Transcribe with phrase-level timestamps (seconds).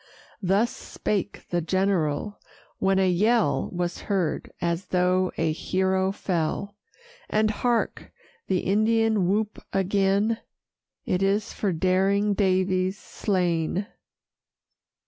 [0.41, 2.39] Thus spake the general;
[2.79, 6.75] when a yell Was heard, as though a hero fell.
[7.29, 8.11] And, hark!
[8.47, 10.39] the Indian whoop again
[11.05, 13.85] It is for daring Daviess slain!